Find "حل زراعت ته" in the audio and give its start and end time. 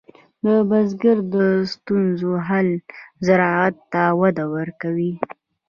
2.47-4.03